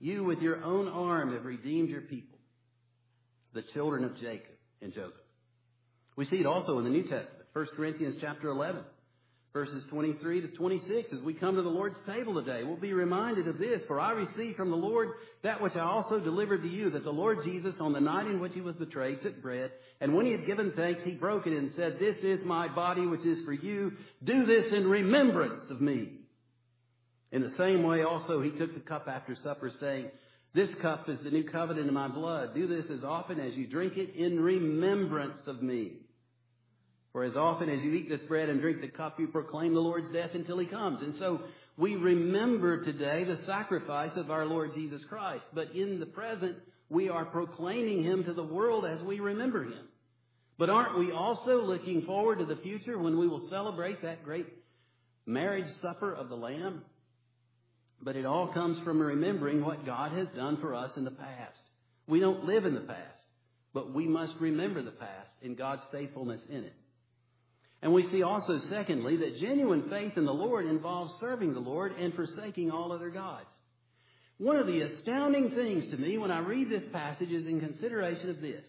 You 0.00 0.25
with 0.25 0.40
your 0.40 0.62
own 0.64 0.88
arm 0.88 1.32
have 1.35 1.44
redeemed 1.44 1.88
your 1.88 2.02
people, 2.02 2.38
the 3.54 3.62
children 3.73 4.04
of 4.04 4.16
Jacob 4.16 4.56
and 4.87 4.95
Joseph. 4.95 5.21
We 6.14 6.26
see 6.26 6.37
it 6.37 6.47
also 6.47 6.78
in 6.78 6.85
the 6.85 6.90
New 6.90 7.02
Testament, 7.02 7.45
1 7.52 7.66
Corinthians 7.76 8.19
chapter 8.21 8.49
11, 8.49 8.83
verses 9.52 9.85
23 9.90 10.43
to 10.43 10.49
26. 10.49 11.12
As 11.12 11.21
we 11.23 11.35
come 11.35 11.57
to 11.57 11.62
the 11.62 11.69
Lord's 11.69 11.99
table 12.07 12.35
today, 12.35 12.62
we'll 12.62 12.76
be 12.76 12.93
reminded 12.93 13.49
of 13.49 13.59
this. 13.59 13.83
For 13.88 13.99
I 13.99 14.12
received 14.12 14.57
from 14.57 14.71
the 14.71 14.76
Lord 14.76 15.09
that 15.43 15.61
which 15.61 15.75
I 15.75 15.81
also 15.81 16.21
delivered 16.21 16.62
to 16.62 16.69
you, 16.69 16.90
that 16.90 17.02
the 17.02 17.11
Lord 17.11 17.38
Jesus, 17.45 17.75
on 17.81 17.93
the 17.93 18.00
night 18.00 18.28
in 18.28 18.38
which 18.38 18.55
he 18.55 18.61
was 18.61 18.76
betrayed, 18.76 19.23
took 19.23 19.43
bread, 19.43 19.73
and 20.00 20.14
when 20.14 20.25
he 20.25 20.33
had 20.33 20.47
given 20.47 20.73
thanks, 20.76 21.02
he 21.02 21.12
broke 21.12 21.49
it 21.49 21.52
and 21.52 21.73
said, 21.75 21.99
This 21.99 22.19
is 22.19 22.45
my 22.45 22.69
body 22.69 23.07
which 23.07 23.26
is 23.26 23.45
for 23.45 23.52
you. 23.52 23.93
Do 24.23 24.47
this 24.47 24.73
in 24.73 24.88
remembrance 24.88 25.64
of 25.69 25.81
me. 25.81 26.12
In 27.33 27.43
the 27.43 27.55
same 27.59 27.83
way 27.83 28.05
also 28.05 28.40
he 28.40 28.52
took 28.52 28.73
the 28.73 28.81
cup 28.81 29.09
after 29.09 29.35
supper, 29.43 29.73
saying, 29.81 30.11
this 30.57 30.75
cup 30.81 31.09
is 31.11 31.19
the 31.23 31.31
new 31.31 31.45
covenant 31.45 31.87
in 31.87 31.95
my 31.95 32.09
blood. 32.09 32.55
Do 32.55 32.67
this 32.67 32.87
as 32.91 33.05
often 33.05 33.39
as 33.39 33.55
you 33.55 33.67
drink 33.67 33.99
it 33.99 34.17
in 34.17 34.41
remembrance 34.41 35.39
of 35.47 35.63
me. 35.63 35.99
For 37.13 37.25
as 37.25 37.37
often 37.37 37.69
as 37.69 37.83
you 37.83 37.93
eat 37.93 38.09
this 38.09 38.23
bread 38.23 38.49
and 38.49 38.61
drink 38.61 38.81
the 38.81 38.89
cup, 38.89 39.21
you 39.21 39.29
proclaim 39.29 39.75
the 39.75 39.81
Lord's 39.81 40.11
death 40.11 40.31
until 40.33 40.59
he 40.59 40.67
comes. 40.67 41.03
And 41.03 41.15
so 41.17 41.43
we 41.77 41.95
remember 41.95 42.85
today 42.85 43.25
the 43.25 43.45
sacrifice 43.45 44.17
of 44.17 44.31
our 44.31 44.47
Lord 44.47 44.73
Jesus 44.75 45.05
Christ. 45.05 45.45
But 45.55 45.73
in 45.73 46.01
the 46.01 46.07
present, 46.07 46.57
we 46.89 47.11
are 47.11 47.27
proclaiming 47.27 48.03
him 48.03 48.25
to 48.25 48.33
the 48.33 48.43
world 48.43 48.87
as 48.87 49.03
we 49.03 49.21
remember 49.21 49.65
him. 49.65 49.89
But 50.59 50.71
aren't 50.71 50.99
we 50.99 51.13
also 51.13 51.63
looking 51.63 52.03
forward 52.03 52.39
to 52.39 52.47
the 52.47 52.57
future 52.57 52.99
when 52.99 53.19
we 53.19 53.29
will 53.29 53.47
celebrate 53.51 54.01
that 54.03 54.25
great 54.25 54.47
marriage 55.27 55.69
supper 55.83 56.15
of 56.15 56.31
the 56.31 56.37
Lamb? 56.37 56.83
But 58.03 58.17
it 58.17 58.26
all 58.26 58.49
comes 58.49 58.79
from 58.85 59.00
remembering 59.00 59.65
what 59.65 59.87
God 59.87 60.12
has 60.12 60.29
done 60.29 60.59
for 60.61 60.75
us 60.75 60.91
in 60.97 61.05
the 61.05 61.11
past. 61.11 61.61
We 62.07 62.21
don't 62.21 62.45
live 62.45 62.67
in 62.67 62.75
the 62.75 62.81
past, 62.81 63.23
but 63.75 63.93
we 63.93 64.07
must 64.07 64.35
remember 64.38 64.83
the 64.83 64.91
past 64.93 65.31
and 65.43 65.57
God's 65.57 65.83
faithfulness 65.91 66.41
in 66.49 66.65
it. 66.65 66.75
And 67.83 67.93
we 67.93 68.09
see 68.11 68.23
also, 68.23 68.59
secondly, 68.71 69.17
that 69.19 69.38
genuine 69.38 69.88
faith 69.91 70.12
in 70.17 70.25
the 70.25 70.33
Lord 70.33 70.67
involves 70.67 71.12
serving 71.21 71.53
the 71.53 71.61
Lord 71.61 71.93
and 71.99 72.15
forsaking 72.15 72.71
all 72.71 72.93
other 72.93 73.11
gods. 73.11 73.49
One 74.38 74.57
of 74.57 74.67
the 74.67 74.83
astounding 74.83 75.50
things 75.50 75.88
to 75.91 75.97
me 75.97 76.19
when 76.19 76.31
I 76.31 76.41
read 76.41 76.71
this 76.71 76.85
passage 76.93 77.31
is 77.31 77.47
in 77.47 77.61
consideration 77.61 78.31
of 78.31 78.41
this. 78.41 78.67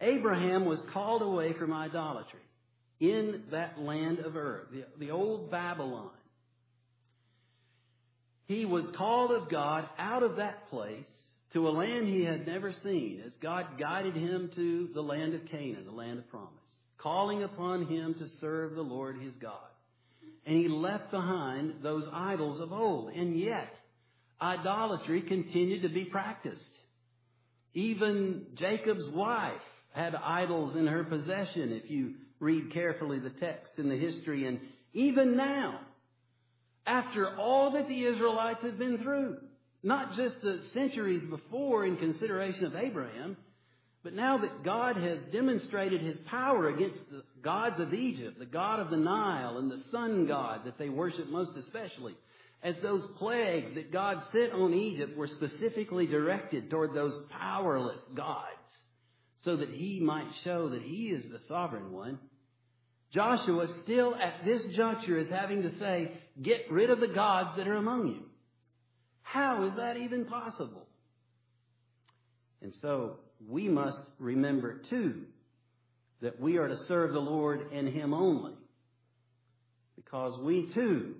Abraham 0.00 0.64
was 0.64 0.80
called 0.92 1.22
away 1.22 1.52
from 1.54 1.72
idolatry 1.72 2.40
in 3.00 3.42
that 3.50 3.78
land 3.78 4.18
of 4.20 4.36
Ur, 4.36 4.66
the, 4.72 4.84
the 4.98 5.10
old 5.10 5.50
Babylon. 5.50 6.10
He 8.46 8.64
was 8.64 8.86
called 8.96 9.30
of 9.30 9.50
God 9.50 9.88
out 9.98 10.22
of 10.22 10.36
that 10.36 10.68
place 10.68 11.04
to 11.54 11.68
a 11.68 11.70
land 11.70 12.08
he 12.08 12.24
had 12.24 12.46
never 12.46 12.72
seen 12.82 13.22
as 13.24 13.32
God 13.40 13.78
guided 13.78 14.14
him 14.14 14.50
to 14.54 14.88
the 14.92 15.00
land 15.00 15.34
of 15.34 15.46
Canaan, 15.46 15.84
the 15.86 15.92
land 15.92 16.18
of 16.18 16.28
promise, 16.28 16.50
calling 16.98 17.42
upon 17.42 17.86
him 17.86 18.14
to 18.14 18.26
serve 18.40 18.74
the 18.74 18.82
Lord 18.82 19.18
his 19.20 19.34
God. 19.40 19.54
And 20.46 20.56
he 20.56 20.68
left 20.68 21.10
behind 21.10 21.76
those 21.82 22.04
idols 22.12 22.60
of 22.60 22.72
old. 22.72 23.12
And 23.12 23.38
yet, 23.38 23.72
idolatry 24.40 25.22
continued 25.22 25.82
to 25.82 25.88
be 25.88 26.04
practiced. 26.04 26.60
Even 27.72 28.46
Jacob's 28.56 29.08
wife 29.14 29.52
had 29.92 30.14
idols 30.14 30.76
in 30.76 30.86
her 30.86 31.04
possession, 31.04 31.72
if 31.72 31.90
you 31.90 32.14
read 32.40 32.72
carefully 32.72 33.20
the 33.20 33.30
text 33.30 33.72
and 33.78 33.90
the 33.90 33.96
history. 33.96 34.46
And 34.46 34.60
even 34.92 35.36
now, 35.36 35.80
after 36.86 37.36
all 37.36 37.72
that 37.72 37.88
the 37.88 38.04
Israelites 38.04 38.62
have 38.62 38.78
been 38.78 38.98
through, 38.98 39.38
not 39.82 40.14
just 40.16 40.40
the 40.42 40.60
centuries 40.72 41.22
before 41.28 41.86
in 41.86 41.96
consideration 41.96 42.64
of 42.64 42.76
Abraham, 42.76 43.36
but 44.02 44.12
now 44.12 44.36
that 44.38 44.62
God 44.62 44.96
has 44.96 45.18
demonstrated 45.32 46.02
his 46.02 46.18
power 46.30 46.68
against 46.68 47.00
the 47.10 47.22
gods 47.42 47.80
of 47.80 47.94
Egypt, 47.94 48.38
the 48.38 48.44
god 48.44 48.78
of 48.80 48.90
the 48.90 48.98
Nile 48.98 49.56
and 49.58 49.70
the 49.70 49.82
sun 49.90 50.26
god 50.26 50.66
that 50.66 50.78
they 50.78 50.90
worship 50.90 51.30
most 51.30 51.56
especially, 51.56 52.14
as 52.62 52.74
those 52.82 53.06
plagues 53.18 53.74
that 53.74 53.92
God 53.92 54.18
sent 54.32 54.52
on 54.52 54.74
Egypt 54.74 55.16
were 55.16 55.28
specifically 55.28 56.06
directed 56.06 56.70
toward 56.70 56.94
those 56.94 57.14
powerless 57.30 58.00
gods, 58.14 58.48
so 59.42 59.56
that 59.56 59.70
he 59.70 60.00
might 60.00 60.28
show 60.44 60.68
that 60.70 60.82
he 60.82 61.08
is 61.08 61.24
the 61.30 61.40
sovereign 61.48 61.92
one. 61.92 62.18
Joshua 63.14 63.68
still 63.84 64.16
at 64.16 64.44
this 64.44 64.66
juncture 64.74 65.16
is 65.16 65.28
having 65.30 65.62
to 65.62 65.78
say, 65.78 66.10
get 66.42 66.66
rid 66.68 66.90
of 66.90 66.98
the 66.98 67.06
gods 67.06 67.56
that 67.56 67.68
are 67.68 67.76
among 67.76 68.08
you. 68.08 68.22
How 69.22 69.64
is 69.68 69.76
that 69.76 69.96
even 69.96 70.24
possible? 70.24 70.86
And 72.60 72.72
so 72.82 73.18
we 73.48 73.68
must 73.68 74.00
remember 74.18 74.80
too 74.90 75.22
that 76.22 76.40
we 76.40 76.58
are 76.58 76.66
to 76.66 76.76
serve 76.88 77.12
the 77.12 77.20
Lord 77.20 77.72
and 77.72 77.88
Him 77.88 78.12
only. 78.12 78.54
Because 79.94 80.36
we 80.40 80.72
too 80.74 81.14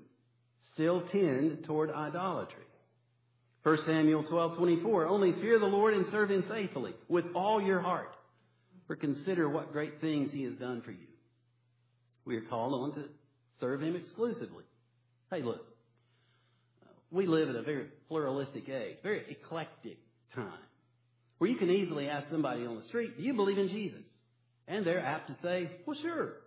still 0.72 1.02
tend 1.12 1.64
toward 1.64 1.90
idolatry. 1.92 2.64
1 3.62 3.78
Samuel 3.86 4.24
12:24 4.24 5.06
Only 5.08 5.32
fear 5.34 5.58
the 5.58 5.66
Lord 5.66 5.94
and 5.94 6.06
serve 6.10 6.30
him 6.30 6.44
faithfully 6.50 6.94
with 7.08 7.24
all 7.34 7.62
your 7.62 7.80
heart. 7.80 8.14
For 8.86 8.96
consider 8.96 9.48
what 9.48 9.72
great 9.72 10.00
things 10.00 10.30
he 10.32 10.42
has 10.44 10.56
done 10.56 10.82
for 10.82 10.90
you. 10.90 11.06
We 12.24 12.36
are 12.36 12.42
called 12.42 12.72
on 12.74 12.94
to 12.94 13.08
serve 13.60 13.82
him 13.82 13.96
exclusively. 13.96 14.64
Hey, 15.30 15.42
look. 15.42 15.64
We 17.10 17.26
live 17.26 17.48
in 17.48 17.56
a 17.56 17.62
very 17.62 17.86
pluralistic 18.08 18.68
age, 18.68 18.96
very 19.02 19.24
eclectic 19.30 19.98
time, 20.34 20.58
where 21.38 21.48
you 21.48 21.56
can 21.56 21.70
easily 21.70 22.08
ask 22.08 22.28
somebody 22.30 22.66
on 22.66 22.76
the 22.76 22.82
street, 22.82 23.16
"Do 23.16 23.22
you 23.22 23.34
believe 23.34 23.58
in 23.58 23.68
Jesus?" 23.68 24.04
And 24.66 24.84
they're 24.84 25.04
apt 25.04 25.28
to 25.28 25.34
say, 25.34 25.70
"Well, 25.86 25.96
sure." 25.96 26.40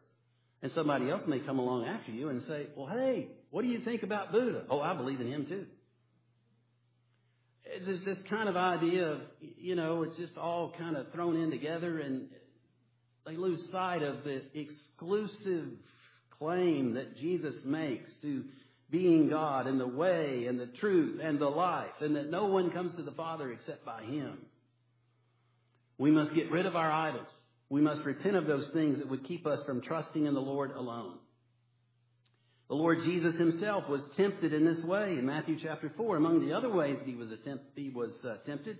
And 0.61 0.71
somebody 0.71 1.09
else 1.09 1.25
may 1.27 1.39
come 1.39 1.59
along 1.59 1.85
after 1.85 2.11
you 2.11 2.29
and 2.29 2.41
say, 2.43 2.67
"Well, 2.75 2.87
hey, 2.87 3.29
what 3.51 3.61
do 3.61 3.67
you 3.69 3.79
think 3.79 4.03
about 4.03 4.31
Buddha? 4.31 4.65
Oh, 4.69 4.81
I 4.81 4.93
believe 4.95 5.21
in 5.21 5.27
him 5.27 5.45
too. 5.45 5.67
It's 7.63 7.85
just 7.85 8.05
this 8.05 8.21
kind 8.29 8.49
of 8.49 8.57
idea 8.57 9.07
of, 9.07 9.21
you 9.39 9.75
know, 9.75 10.03
it's 10.03 10.17
just 10.17 10.37
all 10.37 10.71
kind 10.77 10.97
of 10.97 11.11
thrown 11.11 11.35
in 11.35 11.51
together 11.51 11.99
and 11.99 12.29
they 13.27 13.35
lose 13.35 13.59
sight 13.71 14.03
of 14.03 14.23
the 14.23 14.41
exclusive 14.53 15.67
claim 16.39 16.93
that 16.93 17.17
Jesus 17.17 17.55
makes 17.65 18.09
to 18.21 18.45
being 18.89 19.27
God 19.27 19.67
and 19.67 19.79
the 19.79 19.87
way 19.87 20.45
and 20.47 20.57
the 20.57 20.67
truth 20.67 21.19
and 21.21 21.37
the 21.37 21.49
life 21.49 21.91
and 21.99 22.15
that 22.15 22.31
no 22.31 22.45
one 22.45 22.71
comes 22.71 22.95
to 22.95 23.03
the 23.03 23.11
Father 23.11 23.51
except 23.51 23.85
by 23.85 24.01
Him. 24.03 24.37
We 25.97 26.09
must 26.09 26.33
get 26.33 26.51
rid 26.51 26.65
of 26.65 26.77
our 26.77 26.89
idols. 26.89 27.27
We 27.69 27.81
must 27.81 28.05
repent 28.05 28.37
of 28.37 28.47
those 28.47 28.69
things 28.69 28.99
that 28.99 29.09
would 29.09 29.25
keep 29.25 29.45
us 29.45 29.61
from 29.65 29.81
trusting 29.81 30.25
in 30.25 30.33
the 30.33 30.39
Lord 30.39 30.71
alone. 30.71 31.17
The 32.69 32.75
Lord 32.75 32.99
Jesus 33.03 33.35
himself 33.35 33.89
was 33.89 34.01
tempted 34.15 34.53
in 34.53 34.63
this 34.63 34.83
way 34.85 35.17
in 35.17 35.25
Matthew 35.25 35.57
chapter 35.61 35.91
4. 35.97 36.15
Among 36.15 36.47
the 36.47 36.55
other 36.55 36.69
ways 36.69 36.95
that 36.97 37.07
he 37.07 37.15
was, 37.15 37.31
attempt, 37.31 37.65
he 37.75 37.89
was 37.89 38.11
uh, 38.25 38.35
tempted, 38.45 38.79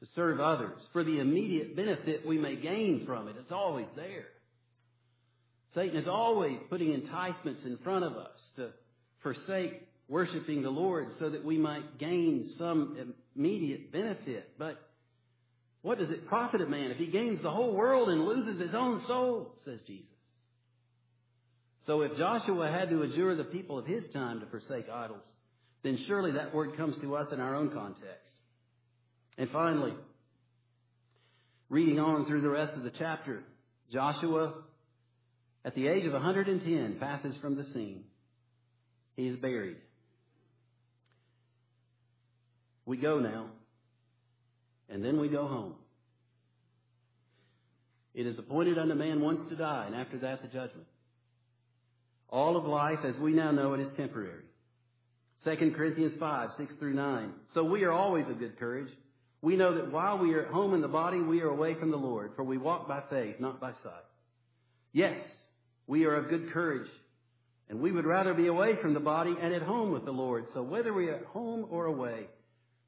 to 0.00 0.06
serve 0.14 0.40
others 0.40 0.80
for 0.92 1.02
the 1.02 1.18
immediate 1.18 1.74
benefit 1.74 2.26
we 2.26 2.38
may 2.38 2.56
gain 2.56 3.04
from 3.06 3.28
it. 3.28 3.36
it 3.36 3.46
is 3.46 3.52
always 3.52 3.86
there. 3.96 4.26
Satan 5.74 5.96
is 5.96 6.08
always 6.08 6.58
putting 6.70 6.92
enticements 6.92 7.64
in 7.64 7.78
front 7.78 8.04
of 8.04 8.12
us 8.14 8.38
to 8.56 8.70
forsake 9.22 9.86
worshiping 10.08 10.62
the 10.62 10.70
Lord 10.70 11.08
so 11.18 11.30
that 11.30 11.44
we 11.44 11.58
might 11.58 11.98
gain 11.98 12.50
some 12.58 13.14
immediate 13.36 13.92
benefit. 13.92 14.50
But 14.58 14.80
what 15.82 15.98
does 15.98 16.10
it 16.10 16.26
profit 16.26 16.60
a 16.60 16.66
man 16.66 16.90
if 16.90 16.96
he 16.96 17.06
gains 17.06 17.42
the 17.42 17.50
whole 17.50 17.74
world 17.74 18.08
and 18.08 18.24
loses 18.24 18.60
his 18.60 18.74
own 18.74 19.02
soul, 19.06 19.54
says 19.64 19.80
Jesus. 19.86 20.06
So 21.86 22.02
if 22.02 22.16
Joshua 22.18 22.70
had 22.70 22.90
to 22.90 23.02
adjure 23.02 23.34
the 23.34 23.44
people 23.44 23.78
of 23.78 23.86
his 23.86 24.04
time 24.12 24.40
to 24.40 24.46
forsake 24.46 24.88
idols, 24.90 25.24
then 25.82 25.98
surely 26.06 26.32
that 26.32 26.54
word 26.54 26.76
comes 26.76 26.98
to 27.00 27.16
us 27.16 27.28
in 27.32 27.40
our 27.40 27.54
own 27.54 27.70
context. 27.70 28.28
And 29.38 29.48
finally, 29.50 29.94
reading 31.70 32.00
on 32.00 32.26
through 32.26 32.40
the 32.40 32.50
rest 32.50 32.72
of 32.74 32.82
the 32.82 32.92
chapter, 32.98 33.44
Joshua, 33.92 34.54
at 35.64 35.76
the 35.76 35.86
age 35.86 36.04
of 36.04 36.12
110, 36.12 36.96
passes 36.98 37.36
from 37.40 37.56
the 37.56 37.64
scene. 37.64 38.02
He 39.14 39.28
is 39.28 39.36
buried. 39.36 39.76
We 42.84 42.96
go 42.96 43.20
now, 43.20 43.46
and 44.88 45.04
then 45.04 45.20
we 45.20 45.28
go 45.28 45.46
home. 45.46 45.74
It 48.14 48.26
is 48.26 48.38
appointed 48.38 48.78
unto 48.78 48.94
man 48.94 49.20
once 49.20 49.42
to 49.50 49.56
die, 49.56 49.84
and 49.86 49.94
after 49.94 50.18
that 50.18 50.42
the 50.42 50.48
judgment. 50.48 50.86
All 52.28 52.56
of 52.56 52.64
life, 52.64 53.00
as 53.04 53.16
we 53.18 53.32
now 53.32 53.52
know 53.52 53.74
it, 53.74 53.80
is 53.80 53.88
temporary. 53.96 54.42
2 55.44 55.72
Corinthians 55.76 56.14
5, 56.18 56.48
6 56.56 56.74
through 56.80 56.94
9. 56.94 57.32
So 57.54 57.62
we 57.62 57.84
are 57.84 57.92
always 57.92 58.28
of 58.28 58.40
good 58.40 58.58
courage. 58.58 58.88
We 59.40 59.56
know 59.56 59.74
that 59.76 59.92
while 59.92 60.18
we 60.18 60.34
are 60.34 60.42
at 60.42 60.52
home 60.52 60.74
in 60.74 60.80
the 60.80 60.88
body, 60.88 61.20
we 61.20 61.42
are 61.42 61.48
away 61.48 61.74
from 61.74 61.90
the 61.90 61.96
Lord, 61.96 62.32
for 62.34 62.42
we 62.42 62.58
walk 62.58 62.88
by 62.88 63.02
faith, 63.08 63.36
not 63.38 63.60
by 63.60 63.72
sight. 63.84 64.04
Yes, 64.92 65.18
we 65.86 66.06
are 66.06 66.16
of 66.16 66.28
good 66.28 66.52
courage, 66.52 66.88
and 67.68 67.80
we 67.80 67.92
would 67.92 68.06
rather 68.06 68.34
be 68.34 68.48
away 68.48 68.76
from 68.82 68.94
the 68.94 69.00
body 69.00 69.36
and 69.40 69.54
at 69.54 69.62
home 69.62 69.92
with 69.92 70.04
the 70.04 70.10
Lord. 70.10 70.46
So 70.54 70.62
whether 70.62 70.92
we 70.92 71.08
are 71.08 71.16
at 71.16 71.24
home 71.26 71.66
or 71.70 71.86
away, 71.86 72.26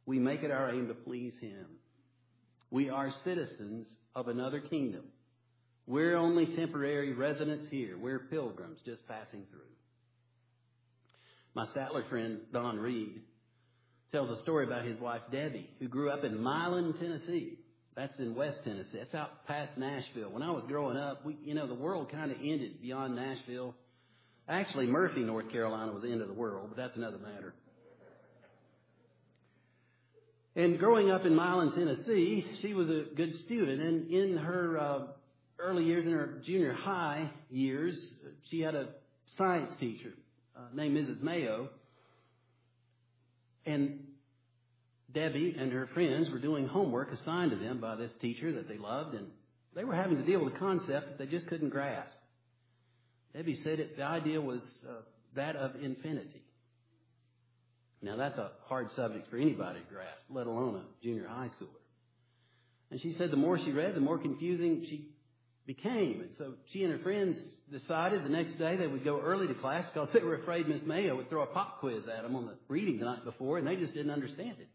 we 0.07 0.19
make 0.19 0.43
it 0.43 0.51
our 0.51 0.71
aim 0.71 0.89
to 0.89 0.95
please 0.95 1.35
Him. 1.41 1.67
We 2.71 2.91
are 2.91 3.13
citizens 3.25 3.87
of 4.17 4.29
another 4.29 4.61
kingdom. 4.61 5.05
We're 5.87 6.17
only 6.17 6.47
temporary 6.57 7.13
residents 7.13 7.69
here. 7.71 7.97
We're 7.99 8.19
pilgrims 8.19 8.79
just 8.85 9.07
passing 9.07 9.45
through. 9.51 9.61
My 11.55 11.67
Statler 11.67 12.09
friend, 12.09 12.41
Don 12.53 12.79
Reid, 12.79 13.23
tells 14.13 14.31
a 14.31 14.43
story 14.43 14.67
about 14.67 14.85
his 14.85 14.99
wife, 14.99 15.23
Debbie, 15.31 15.71
who 15.79 15.89
grew 15.89 16.11
up 16.11 16.25
in 16.25 16.43
Milan, 16.43 16.95
Tennessee. 16.99 17.59
That's 17.97 18.19
in 18.19 18.35
West 18.35 18.61
Tennessee. 18.65 18.99
That's 18.99 19.15
out 19.15 19.47
past 19.47 19.77
Nashville. 19.77 20.31
When 20.31 20.43
I 20.43 20.51
was 20.51 20.65
growing 20.67 20.97
up, 20.97 21.25
we, 21.25 21.37
you 21.45 21.55
know, 21.55 21.67
the 21.67 21.75
world 21.75 22.11
kind 22.11 22.31
of 22.31 22.39
ended 22.39 22.81
beyond 22.81 23.17
Nashville. 23.17 23.75
Actually, 24.49 24.87
Murphy, 24.87 25.21
North 25.21 25.51
Carolina 25.51 25.93
was 25.93 26.03
the 26.03 26.11
end 26.11 26.23
of 26.23 26.29
the 26.29 26.35
world, 26.35 26.71
but 26.71 26.77
that's 26.77 26.97
another 26.97 27.19
matter. 27.19 27.55
And 30.57 30.79
growing 30.79 31.11
up 31.11 31.25
in 31.25 31.35
Milan, 31.35 31.73
Tennessee, 31.77 32.45
she 32.61 32.75
was 32.75 32.89
a 32.89 33.05
good 33.15 33.35
student. 33.47 33.81
And 33.81 34.11
in 34.11 34.37
her 34.37 34.79
uh, 34.79 34.99
early 35.59 35.85
years, 35.85 36.07
in 36.07 36.13
her 36.13 36.41
junior 36.45 36.73
high 36.73 37.31
years, 37.51 37.97
she 38.51 38.61
had 38.61 38.75
a 38.75 38.89
science 39.39 39.73
teacher 39.79 40.13
uh, 40.57 40.63
named 40.75 40.97
Mrs. 40.97 41.23
Mayo. 41.23 41.69
And 43.67 44.01
Debbie 45.13 45.57
and 45.59 45.73
her 45.73 45.89
friends 45.93 46.31
were 46.31 46.39
doing 46.39 46.67
homework 46.67 47.13
assigned 47.13 47.51
to 47.51 47.57
them 47.57 47.81
by 47.81 47.97
this 47.97 48.11
teacher 48.21 48.53
that 48.53 48.69
they 48.69 48.79
loved, 48.79 49.15
and 49.15 49.27
they 49.75 49.85
were 49.85 49.95
having 49.95 50.17
to 50.17 50.25
deal 50.25 50.45
with 50.45 50.55
a 50.55 50.59
concept 50.59 51.09
that 51.09 51.19
they 51.19 51.27
just 51.27 51.47
couldn't 51.49 51.71
grasp. 51.71 52.17
Debbie 53.35 53.61
said 53.63 53.79
it, 53.81 53.97
the 53.97 54.03
idea 54.03 54.41
was 54.41 54.63
uh, 54.89 55.03
that 55.35 55.57
of 55.57 55.77
infinity. 55.83 56.43
Now 58.03 58.17
that's 58.17 58.39
a 58.39 58.53
hard 58.65 58.91
subject 58.93 59.29
for 59.31 59.37
anybody 59.37 59.81
to 59.81 59.87
grasp, 59.93 60.25
let 60.31 60.47
alone 60.47 60.77
a 60.77 61.05
junior 61.05 61.29
high 61.29 61.49
schooler. 61.49 61.69
And 62.91 63.01
she 63.01 63.13
said 63.13 63.31
the 63.31 63.37
more 63.37 63.59
she 63.59 63.73
read, 63.73 63.95
the 63.95 64.01
more 64.01 64.19
confusing 64.19 64.85
she 64.89 65.11
became. 65.75 66.21
And 66.21 66.31
so 66.37 66.55
she 66.73 66.83
and 66.83 66.93
her 66.93 66.99
friends 66.99 67.37
decided 67.71 68.25
the 68.25 68.29
next 68.29 68.59
day 68.59 68.77
they 68.77 68.89
would 68.89 69.05
go 69.05 69.21
early 69.21 69.47
to 69.47 69.55
class 69.55 69.85
because 69.93 70.09
they 70.13 70.21
were 70.21 70.35
afraid 70.35 70.67
Miss 70.69 70.83
Mayo 70.83 71.17
would 71.17 71.29
throw 71.29 71.43
a 71.43 71.47
pop 71.47 71.79
quiz 71.79 72.03
at 72.09 72.25
them 72.25 72.35
on 72.35 72.47
the 72.47 72.55
reading 72.67 72.99
the 72.99 73.05
night 73.05 73.25
before, 73.25 73.59
and 73.59 73.67
they 73.67 73.77
just 73.77 73.95
didn't 73.95 74.11
understand 74.11 74.57
it. 74.59 74.69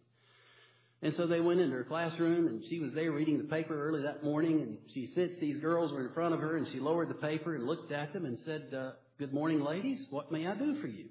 And 1.02 1.14
so 1.18 1.28
they 1.28 1.42
went 1.42 1.60
into 1.60 1.75
her 1.75 1.84
classroom, 1.84 2.48
and 2.48 2.64
she 2.70 2.80
was 2.80 2.94
there 2.94 3.12
reading 3.12 3.38
the 3.38 3.44
paper 3.44 3.90
early 3.90 4.04
that 4.04 4.24
morning, 4.24 4.62
and 4.62 4.78
she 4.94 5.08
sits, 5.14 5.34
these 5.42 5.58
girls 5.58 5.92
were 5.92 6.08
in 6.08 6.14
front 6.14 6.34
of 6.34 6.40
her, 6.40 6.56
and 6.56 6.66
she 6.72 6.80
lowered 6.80 7.10
the 7.10 7.16
paper 7.16 7.56
and 7.56 7.66
looked 7.66 7.92
at 7.92 8.14
them 8.14 8.25
and 8.25 8.38
said, 8.46 8.74
uh, 8.74 8.92
Good 9.20 9.34
morning, 9.34 9.62
ladies. 9.62 10.06
What 10.10 10.32
may 10.32 10.48
I 10.48 10.56
do 10.56 10.80
for 10.82 10.88
you? 10.88 11.06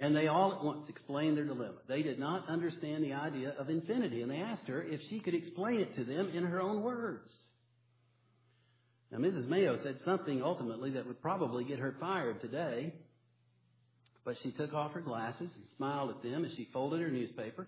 And 0.00 0.16
they 0.16 0.28
all 0.28 0.52
at 0.52 0.64
once 0.64 0.86
explained 0.88 1.36
their 1.36 1.44
dilemma. 1.44 1.78
They 1.88 2.02
did 2.02 2.18
not 2.18 2.48
understand 2.48 3.04
the 3.04 3.14
idea 3.14 3.54
of 3.58 3.68
infinity, 3.68 4.22
and 4.22 4.30
they 4.30 4.38
asked 4.38 4.66
her 4.68 4.82
if 4.82 5.00
she 5.10 5.20
could 5.20 5.34
explain 5.34 5.80
it 5.80 5.94
to 5.96 6.04
them 6.04 6.30
in 6.34 6.44
her 6.44 6.60
own 6.60 6.82
words. 6.82 7.28
Now, 9.10 9.18
Mrs. 9.18 9.48
Mayo 9.48 9.76
said 9.82 9.96
something 10.04 10.42
ultimately 10.42 10.90
that 10.92 11.06
would 11.06 11.22
probably 11.22 11.64
get 11.64 11.78
her 11.78 11.94
fired 11.98 12.40
today, 12.40 12.92
but 14.24 14.36
she 14.42 14.50
took 14.50 14.74
off 14.74 14.92
her 14.92 15.00
glasses 15.00 15.50
and 15.54 15.64
smiled 15.76 16.10
at 16.10 16.22
them 16.22 16.44
as 16.44 16.52
she 16.56 16.68
folded 16.72 17.00
her 17.00 17.10
newspaper 17.10 17.66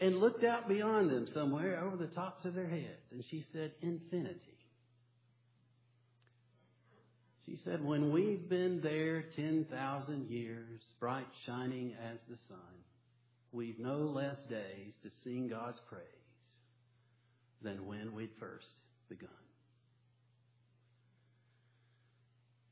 and 0.00 0.18
looked 0.18 0.44
out 0.44 0.68
beyond 0.68 1.10
them 1.10 1.26
somewhere 1.32 1.82
over 1.82 1.96
the 1.96 2.06
tops 2.08 2.44
of 2.44 2.54
their 2.54 2.68
heads, 2.68 3.10
and 3.10 3.24
she 3.30 3.44
said, 3.52 3.72
Infinity. 3.80 4.58
She 7.46 7.58
said, 7.64 7.82
When 7.82 8.12
we've 8.12 8.48
been 8.48 8.80
there 8.82 9.24
10,000 9.34 10.28
years, 10.28 10.80
bright 11.00 11.26
shining 11.46 11.94
as 12.12 12.20
the 12.28 12.36
sun, 12.46 12.58
we've 13.50 13.78
no 13.78 13.96
less 13.96 14.36
days 14.50 14.92
to 15.02 15.10
sing 15.24 15.48
God's 15.48 15.80
praise 15.88 16.04
than 17.62 17.86
when 17.86 18.14
we'd 18.14 18.30
first 18.38 18.66
begun. 19.08 19.30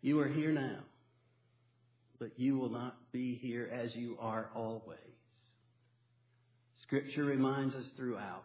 You 0.07 0.21
are 0.21 0.29
here 0.29 0.53
now, 0.53 0.85
but 2.21 2.39
you 2.39 2.57
will 2.57 2.69
not 2.69 2.95
be 3.11 3.35
here 3.43 3.69
as 3.73 3.93
you 3.97 4.17
are 4.21 4.51
always. 4.55 5.01
Scripture 6.83 7.25
reminds 7.25 7.75
us 7.75 7.87
throughout 7.97 8.45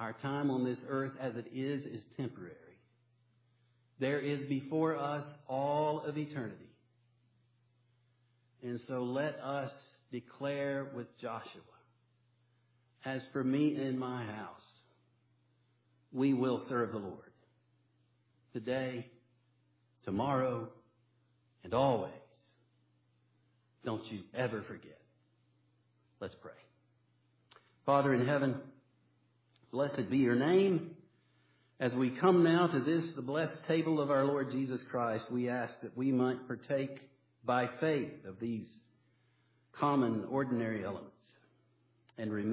our 0.00 0.12
time 0.14 0.50
on 0.50 0.64
this 0.64 0.80
earth 0.88 1.12
as 1.20 1.36
it 1.36 1.46
is 1.54 1.84
is 1.84 2.02
temporary. 2.16 2.56
There 4.00 4.18
is 4.18 4.44
before 4.48 4.96
us 4.96 5.24
all 5.46 6.00
of 6.00 6.18
eternity. 6.18 6.72
And 8.60 8.80
so 8.88 9.04
let 9.04 9.38
us 9.38 9.70
declare 10.10 10.88
with 10.96 11.06
Joshua, 11.20 11.62
as 13.04 13.22
for 13.32 13.44
me 13.44 13.76
and 13.76 13.96
my 13.96 14.24
house, 14.24 14.66
we 16.12 16.34
will 16.34 16.66
serve 16.68 16.90
the 16.90 16.98
Lord. 16.98 17.30
Today, 18.52 19.06
tomorrow, 20.04 20.68
and 21.62 21.74
always. 21.74 22.12
Don't 23.84 24.04
you 24.10 24.20
ever 24.34 24.62
forget. 24.62 25.00
Let's 26.20 26.34
pray. 26.40 26.52
Father 27.84 28.14
in 28.14 28.26
heaven, 28.26 28.56
blessed 29.70 30.10
be 30.10 30.18
your 30.18 30.36
name. 30.36 30.92
As 31.80 31.92
we 31.92 32.10
come 32.10 32.44
now 32.44 32.66
to 32.68 32.80
this, 32.80 33.04
the 33.16 33.22
blessed 33.22 33.60
table 33.66 34.00
of 34.00 34.10
our 34.10 34.24
Lord 34.24 34.50
Jesus 34.50 34.80
Christ, 34.90 35.26
we 35.30 35.48
ask 35.48 35.74
that 35.82 35.96
we 35.96 36.12
might 36.12 36.46
partake 36.46 37.00
by 37.44 37.68
faith 37.80 38.24
of 38.26 38.40
these 38.40 38.66
common, 39.78 40.24
ordinary 40.30 40.84
elements 40.84 41.10
and 42.16 42.32
remember 42.32 42.42